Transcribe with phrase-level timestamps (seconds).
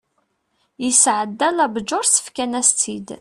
[0.83, 3.07] yesɛedda la bǧurse fkan-as-tt-id